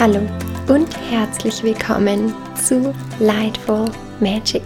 [0.00, 0.20] Hallo
[0.68, 3.90] und herzlich willkommen zu Lightful
[4.20, 4.62] Magic,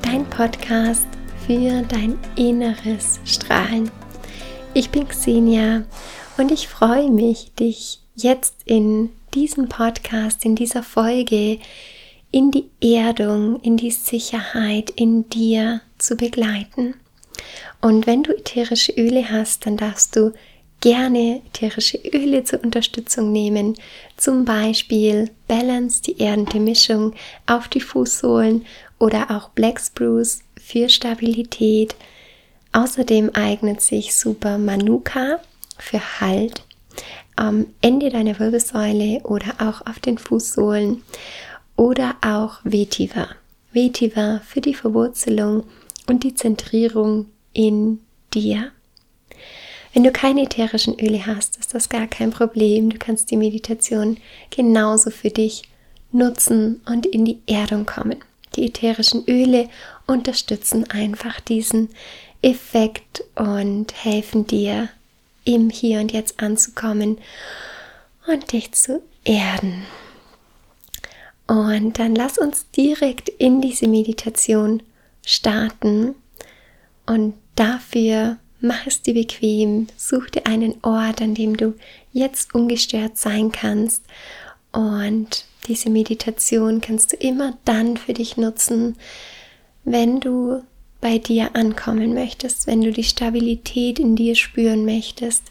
[0.00, 1.06] dein Podcast
[1.46, 3.90] für dein inneres Strahlen.
[4.72, 5.84] Ich bin Xenia
[6.38, 11.58] und ich freue mich, dich jetzt in diesem Podcast, in dieser Folge
[12.30, 16.94] in die Erdung, in die Sicherheit in dir zu begleiten.
[17.82, 20.32] Und wenn du ätherische Öle hast, dann darfst du
[20.82, 23.76] gerne ätherische Öle zur Unterstützung nehmen,
[24.18, 27.14] zum Beispiel Balance, die erdende Mischung
[27.46, 28.66] auf die Fußsohlen
[28.98, 31.94] oder auch Black Spruce für Stabilität.
[32.72, 35.40] Außerdem eignet sich super Manuka
[35.78, 36.62] für Halt
[37.36, 41.02] am Ende deiner Wirbelsäule oder auch auf den Fußsohlen
[41.76, 43.28] oder auch Vetiver.
[43.72, 45.64] Vetiver für die Verwurzelung
[46.06, 48.00] und die Zentrierung in
[48.34, 48.72] dir.
[49.92, 52.90] Wenn du keine ätherischen Öle hast, ist das gar kein Problem.
[52.90, 54.16] Du kannst die Meditation
[54.50, 55.64] genauso für dich
[56.12, 58.18] nutzen und in die Erdung kommen.
[58.56, 59.68] Die ätherischen Öle
[60.06, 61.90] unterstützen einfach diesen
[62.42, 64.88] Effekt und helfen dir,
[65.44, 67.18] im Hier und Jetzt anzukommen
[68.26, 69.84] und dich zu erden.
[71.46, 74.82] Und dann lass uns direkt in diese Meditation
[75.24, 76.14] starten.
[77.06, 81.74] Und dafür Mach es dir bequem, such dir einen Ort, an dem du
[82.12, 84.04] jetzt ungestört sein kannst.
[84.70, 88.96] Und diese Meditation kannst du immer dann für dich nutzen,
[89.82, 90.62] wenn du
[91.00, 95.42] bei dir ankommen möchtest, wenn du die Stabilität in dir spüren möchtest,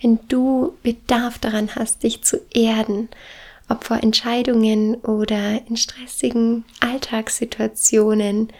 [0.00, 3.08] wenn du Bedarf daran hast, dich zu erden,
[3.68, 8.52] ob vor Entscheidungen oder in stressigen Alltagssituationen,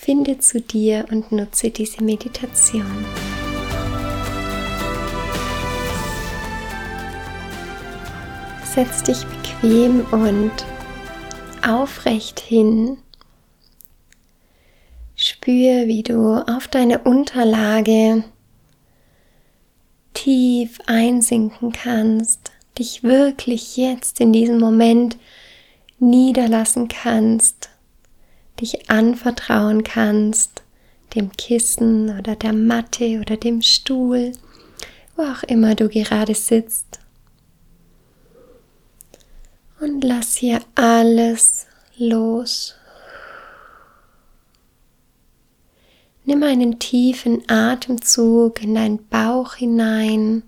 [0.00, 3.04] Finde zu dir und nutze diese Meditation.
[8.64, 10.52] Setz dich bequem und
[11.66, 12.96] aufrecht hin.
[15.16, 18.22] Spür, wie du auf deine Unterlage
[20.14, 25.18] tief einsinken kannst, dich wirklich jetzt in diesem Moment
[25.98, 27.70] niederlassen kannst
[28.60, 30.62] dich anvertrauen kannst,
[31.14, 34.32] dem Kissen oder der Matte oder dem Stuhl,
[35.16, 37.00] wo auch immer du gerade sitzt.
[39.80, 42.74] Und lass hier alles los.
[46.24, 50.42] Nimm einen tiefen Atemzug in deinen Bauch hinein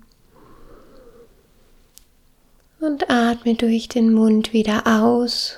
[2.79, 5.55] und atme durch den Mund wieder aus.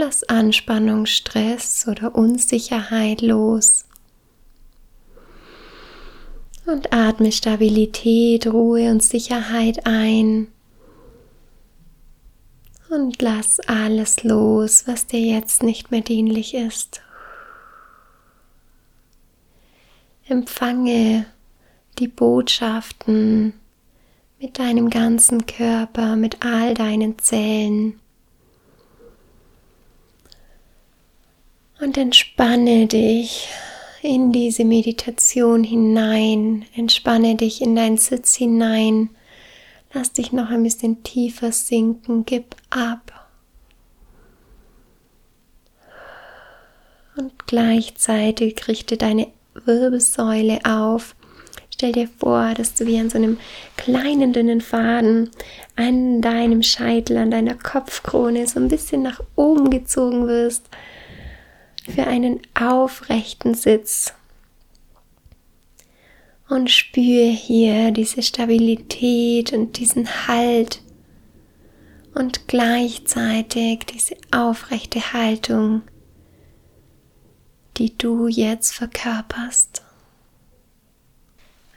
[0.00, 3.84] Lass Anspannung, Stress oder Unsicherheit los.
[6.66, 10.46] Und atme Stabilität, Ruhe und Sicherheit ein.
[12.90, 17.02] Und lass alles los, was dir jetzt nicht mehr dienlich ist.
[20.28, 21.26] Empfange
[21.98, 23.52] die Botschaften
[24.38, 27.98] mit deinem ganzen Körper, mit all deinen Zellen.
[31.80, 33.48] Und entspanne dich
[34.02, 36.64] in diese Meditation hinein.
[36.74, 39.10] Entspanne dich in deinen Sitz hinein.
[39.92, 42.24] Lass dich noch ein bisschen tiefer sinken.
[42.24, 43.28] Gib ab.
[47.16, 49.28] Und gleichzeitig richte deine
[49.64, 51.14] Wirbelsäule auf.
[51.72, 53.38] Stell dir vor, dass du wie an so einem
[53.76, 55.30] kleinen dünnen Faden
[55.76, 60.64] an deinem Scheitel, an deiner Kopfkrone so ein bisschen nach oben gezogen wirst
[61.88, 64.14] für einen aufrechten Sitz.
[66.48, 70.80] Und spüre hier diese Stabilität und diesen Halt
[72.14, 75.82] und gleichzeitig diese aufrechte Haltung,
[77.76, 79.82] die du jetzt verkörperst.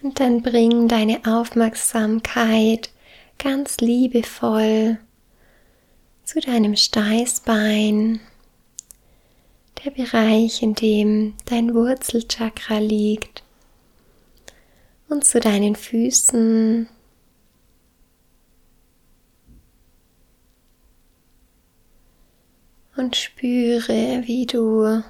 [0.01, 2.89] Und dann bring deine Aufmerksamkeit
[3.37, 4.97] ganz liebevoll
[6.23, 8.19] zu deinem Steißbein
[9.83, 13.43] der Bereich, in dem dein Wurzelchakra liegt
[15.09, 16.87] und zu deinen Füßen.
[22.95, 25.03] Und spüre, wie du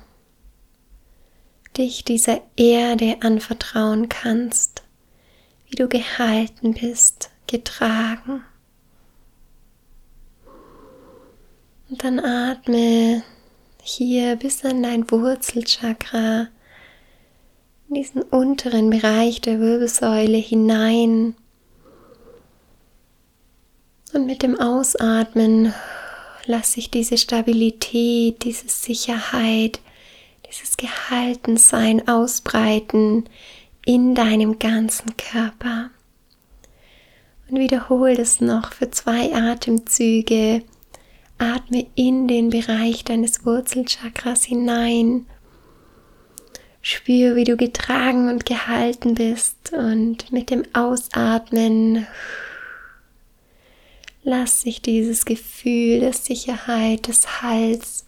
[1.75, 4.83] dich dieser Erde anvertrauen kannst,
[5.67, 8.43] wie du gehalten bist, getragen.
[11.89, 13.23] Und dann atme
[13.81, 16.47] hier bis an dein Wurzelchakra,
[17.89, 21.35] in diesen unteren Bereich der Wirbelsäule hinein.
[24.13, 25.73] Und mit dem Ausatmen
[26.45, 29.79] lasse ich diese Stabilität, diese Sicherheit,
[30.49, 33.25] dieses Gehaltensein ausbreiten
[33.85, 35.89] in deinem ganzen Körper.
[37.49, 40.63] Und wiederhole das noch für zwei Atemzüge.
[41.41, 45.25] Atme in den Bereich deines Wurzelchakras hinein.
[46.83, 52.05] Spür, wie du getragen und gehalten bist und mit dem Ausatmen
[54.23, 58.05] lass sich dieses Gefühl der Sicherheit, des Hals,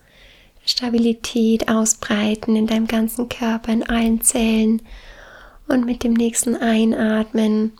[0.61, 4.81] der Stabilität ausbreiten in deinem ganzen Körper, in allen Zellen
[5.67, 7.73] und mit dem nächsten Einatmen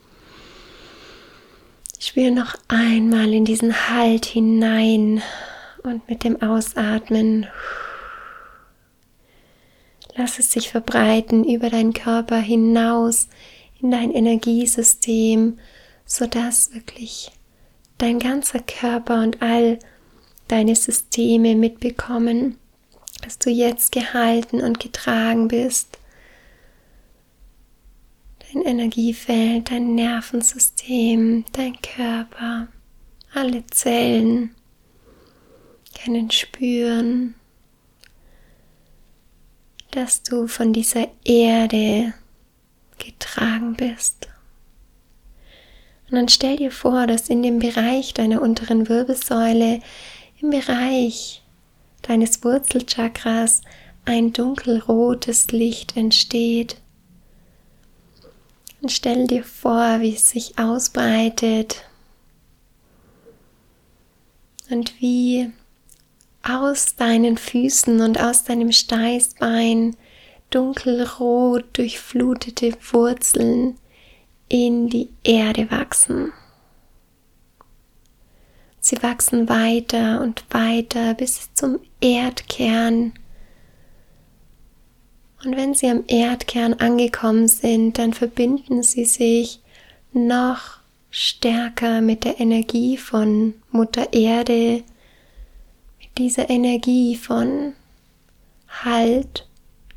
[2.06, 5.22] Spür noch einmal in diesen Halt hinein
[5.84, 7.46] und mit dem Ausatmen
[10.14, 13.28] lass es sich verbreiten über deinen Körper hinaus
[13.80, 15.58] in dein Energiesystem,
[16.04, 17.30] sodass wirklich
[17.96, 19.78] dein ganzer Körper und all
[20.46, 22.58] deine Systeme mitbekommen,
[23.22, 25.93] dass du jetzt gehalten und getragen bist
[28.54, 32.68] dein Energiefeld, dein Nervensystem, dein Körper,
[33.32, 34.54] alle Zellen
[36.02, 37.34] können spüren,
[39.90, 42.14] dass du von dieser Erde
[42.98, 44.28] getragen bist.
[46.10, 49.80] Und dann stell dir vor, dass in dem Bereich deiner unteren Wirbelsäule,
[50.40, 51.42] im Bereich
[52.02, 53.62] deines Wurzelchakras
[54.04, 56.76] ein dunkelrotes Licht entsteht.
[58.84, 61.88] Und stell dir vor, wie es sich ausbreitet
[64.68, 65.50] und wie
[66.42, 69.96] aus deinen Füßen und aus deinem Steißbein
[70.50, 73.78] dunkelrot durchflutete Wurzeln
[74.50, 76.34] in die Erde wachsen.
[78.80, 83.14] Sie wachsen weiter und weiter bis zum Erdkern
[85.44, 89.60] und wenn sie am Erdkern angekommen sind, dann verbinden sie sich
[90.12, 90.78] noch
[91.10, 94.82] stärker mit der Energie von Mutter Erde,
[96.00, 97.74] mit dieser Energie von
[98.84, 99.46] Halt,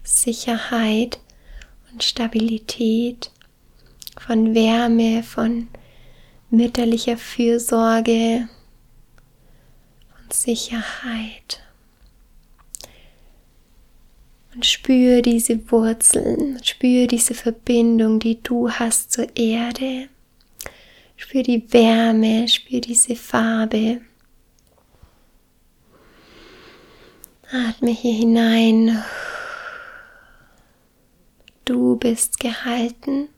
[0.04, 1.20] Sicherheit
[1.92, 3.32] und Stabilität,
[4.20, 5.68] von Wärme, von
[6.50, 8.48] mütterlicher Fürsorge,
[10.20, 11.62] und Sicherheit.
[14.58, 20.10] Und spür diese Wurzeln, spür diese Verbindung, die du hast zur Erde.
[21.16, 24.02] Spür die Wärme, spür diese Farbe.
[27.52, 29.04] Atme hier hinein.
[31.64, 33.30] Du bist gehalten.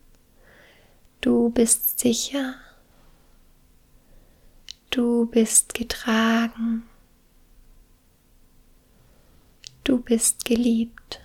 [1.19, 2.55] Du bist sicher.
[4.89, 6.88] Du bist getragen.
[9.89, 11.19] Du bist geliebt.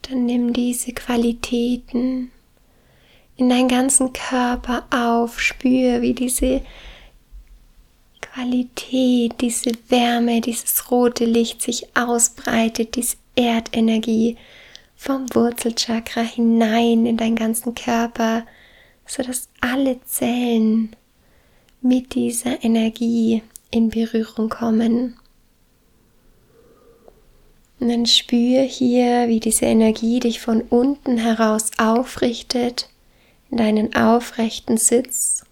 [0.00, 2.30] Dann nimm diese Qualitäten
[3.36, 6.62] in deinen ganzen Körper auf, spür, wie diese
[8.22, 14.38] Qualität, diese Wärme, dieses rote Licht sich ausbreitet, diese Erdenergie
[14.96, 18.46] vom Wurzelchakra hinein in deinen ganzen Körper,
[19.04, 20.96] sodass alle Zellen
[21.82, 25.16] mit dieser Energie in Berührung kommen.
[27.78, 32.90] Und dann spür hier, wie diese Energie dich von unten heraus aufrichtet
[33.50, 35.44] in deinen aufrechten Sitz.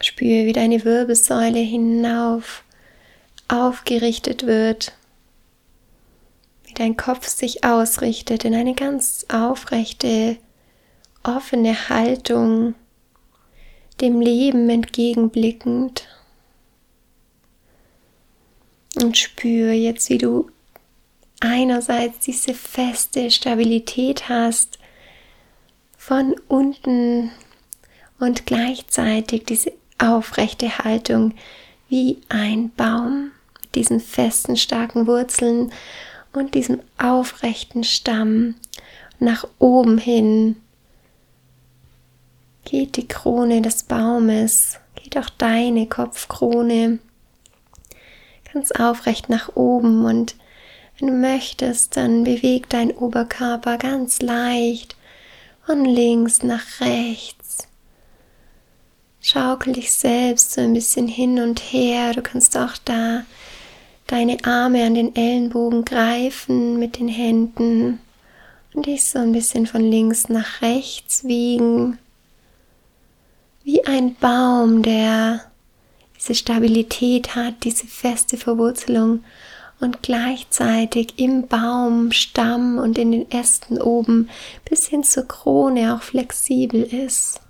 [0.00, 2.64] Spür, wie deine Wirbelsäule hinauf
[3.46, 4.92] aufgerichtet wird,
[6.64, 10.36] wie dein Kopf sich ausrichtet in eine ganz aufrechte,
[11.22, 12.74] offene Haltung
[14.00, 16.08] dem Leben entgegenblickend.
[19.00, 20.50] Und spüre jetzt, wie du
[21.40, 24.78] einerseits diese feste Stabilität hast
[25.96, 27.30] von unten
[28.18, 31.34] und gleichzeitig diese aufrechte Haltung
[31.88, 35.72] wie ein Baum mit diesen festen, starken Wurzeln
[36.32, 38.54] und diesem aufrechten Stamm
[39.18, 40.56] nach oben hin
[42.64, 46.98] geht die Krone des Baumes, geht auch deine Kopfkrone
[48.52, 50.36] ganz aufrecht nach oben und
[50.98, 54.96] wenn du möchtest, dann beweg dein Oberkörper ganz leicht
[55.64, 57.66] von links nach rechts.
[59.20, 62.12] Schaukel dich selbst so ein bisschen hin und her.
[62.12, 63.22] Du kannst auch da
[64.08, 68.00] deine Arme an den Ellenbogen greifen mit den Händen
[68.74, 71.98] und dich so ein bisschen von links nach rechts wiegen,
[73.64, 75.40] wie ein Baum, der
[76.16, 79.24] diese Stabilität hat, diese feste Verwurzelung
[79.80, 84.30] und gleichzeitig im Baumstamm und in den Ästen oben
[84.64, 87.40] bis hin zur Krone auch flexibel ist.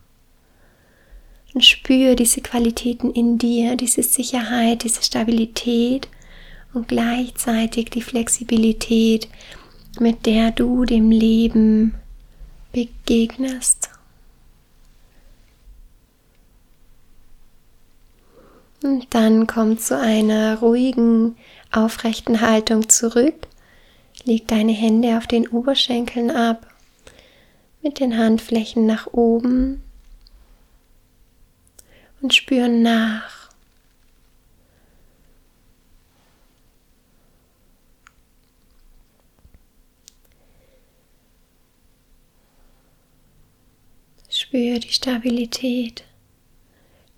[1.53, 6.09] Und spür diese Qualitäten in dir, diese Sicherheit, diese Stabilität
[6.73, 9.29] und gleichzeitig die Flexibilität,
[10.01, 11.95] mit der du dem Leben
[12.73, 13.92] begegnest.
[18.83, 21.37] Und dann komm zu einer ruhigen,
[21.71, 23.47] aufrechten Haltung zurück.
[24.25, 26.67] Leg deine Hände auf den Oberschenkeln ab,
[27.83, 29.83] mit den Handflächen nach oben
[32.21, 33.51] und spür nach.
[44.29, 46.05] Spür die Stabilität.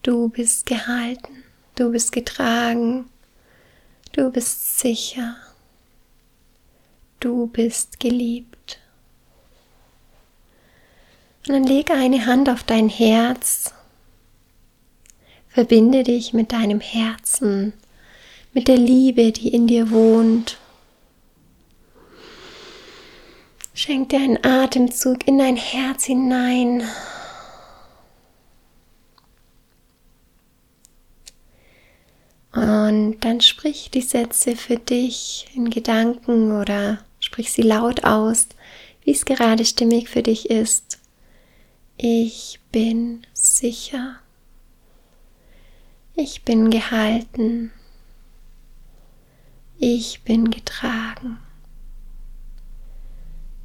[0.03, 1.34] Du bist gehalten,
[1.75, 3.07] du bist getragen,
[4.13, 5.37] du bist sicher,
[7.21, 8.79] du bist geliebt.
[11.47, 13.75] Und dann lege eine Hand auf dein Herz,
[15.49, 17.75] verbinde dich mit deinem Herzen,
[18.53, 20.59] mit der Liebe, die in dir wohnt.
[23.75, 26.85] Schenk dir einen Atemzug in dein Herz hinein
[32.55, 38.49] Und dann sprich die Sätze für dich in Gedanken oder sprich sie laut aus,
[39.03, 40.99] wie es gerade stimmig für dich ist.
[41.97, 44.17] Ich bin sicher.
[46.15, 47.73] Ich bin gehalten.
[49.79, 51.39] Ich bin getragen.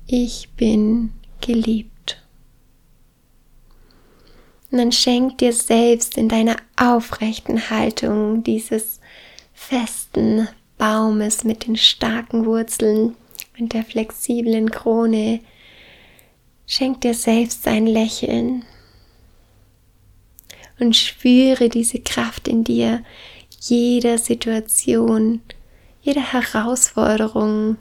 [0.07, 2.23] Ich bin geliebt.
[4.71, 8.99] Und dann schenk dir selbst in deiner aufrechten Haltung dieses
[9.59, 10.47] festen
[10.77, 13.15] Baumes mit den starken Wurzeln
[13.59, 15.41] und der flexiblen Krone,
[16.65, 18.63] schenk dir selbst ein Lächeln.
[20.79, 23.03] Und spüre diese Kraft in dir,
[23.59, 25.41] jeder Situation,
[26.01, 27.77] jeder Herausforderung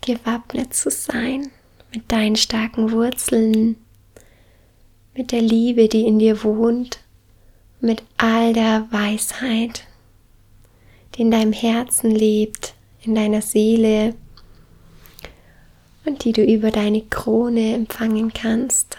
[0.00, 1.52] gewappnet zu sein
[1.94, 3.76] mit deinen starken Wurzeln
[5.14, 6.98] mit der Liebe, die in dir wohnt,
[7.80, 9.84] mit all der Weisheit,
[11.14, 14.14] die in deinem Herzen lebt, in deiner Seele
[16.04, 18.96] und die du über deine Krone empfangen kannst.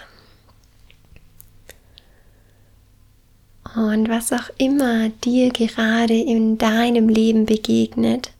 [3.75, 8.31] Und was auch immer dir gerade in deinem Leben begegnet,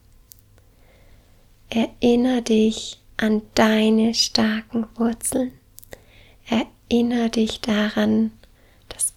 [1.70, 5.52] erinnere dich an deine starken Wurzeln.
[6.50, 8.32] Erinnere dich daran,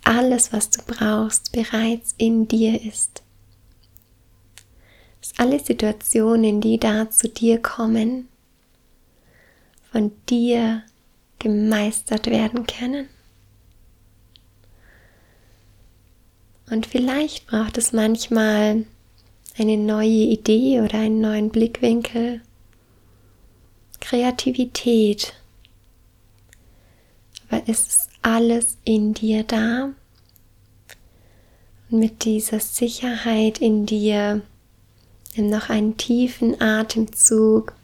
[0.04, 3.22] alles, was du brauchst, bereits in dir ist.
[5.20, 8.28] Dass alle Situationen, die da zu dir kommen,
[9.90, 10.82] von dir
[11.38, 13.08] gemeistert werden können.
[16.70, 18.86] Und vielleicht braucht es manchmal
[19.58, 22.40] eine neue Idee oder einen neuen Blickwinkel,
[24.00, 25.34] Kreativität
[27.52, 29.92] weil es ist alles in dir da.
[31.90, 34.42] Und mit dieser Sicherheit in dir
[35.36, 37.74] nimm noch einen tiefen Atemzug.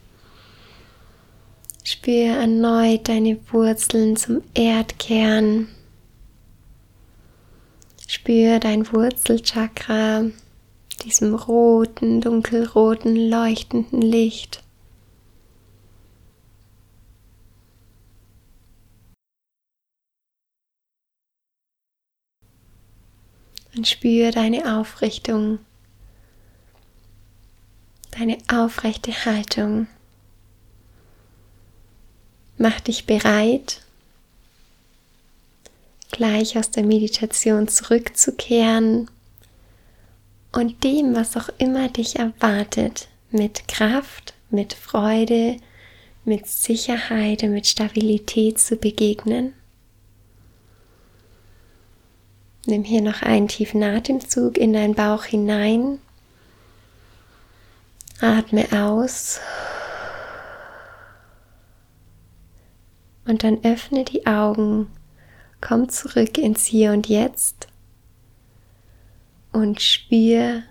[1.84, 5.68] Spür erneut deine Wurzeln zum Erdkern.
[8.06, 10.24] Spür dein Wurzelchakra,
[11.04, 14.62] diesem roten, dunkelroten, leuchtenden Licht.
[23.78, 25.60] Und spüre deine Aufrichtung,
[28.10, 29.86] deine aufrechte Haltung.
[32.56, 33.82] Mach dich bereit,
[36.10, 39.08] gleich aus der Meditation zurückzukehren
[40.50, 45.56] und dem, was auch immer dich erwartet, mit Kraft, mit Freude,
[46.24, 49.52] mit Sicherheit und mit Stabilität zu begegnen.
[52.66, 55.98] Nimm hier noch einen tiefen Atemzug in deinen Bauch hinein.
[58.20, 59.40] Atme aus.
[63.26, 64.90] Und dann öffne die Augen.
[65.60, 67.68] Komm zurück ins Hier und Jetzt.
[69.52, 70.62] Und spür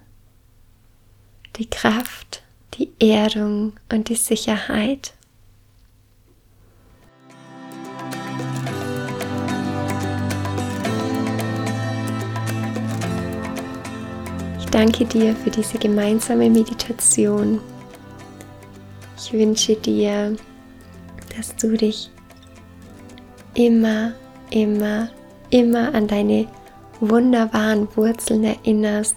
[1.58, 2.44] die Kraft,
[2.76, 5.14] die Erdung und die Sicherheit
[14.78, 17.60] danke dir für diese gemeinsame Meditation.
[19.18, 20.36] Ich wünsche dir,
[21.36, 22.12] dass du dich
[23.56, 24.14] immer,
[24.52, 25.10] immer,
[25.50, 26.48] immer an deine
[27.00, 29.16] wunderbaren Wurzeln erinnerst,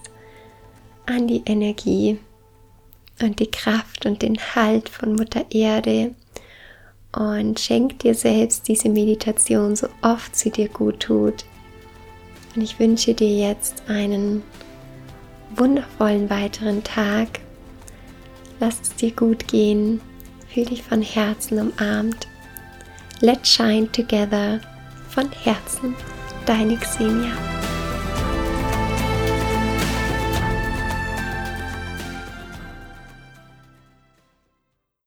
[1.04, 2.18] an die Energie
[3.20, 6.14] und die Kraft und den Halt von Mutter Erde
[7.14, 11.44] und schenk dir selbst diese Meditation so oft sie dir gut tut.
[12.56, 14.42] Und ich wünsche dir jetzt einen
[15.56, 17.40] wundervollen weiteren Tag.
[18.58, 20.00] Lass es dir gut gehen.
[20.52, 22.26] Fühl dich von Herzen umarmt.
[23.20, 24.60] Let's shine together.
[25.08, 25.94] Von Herzen,
[26.46, 27.59] deine Xenia.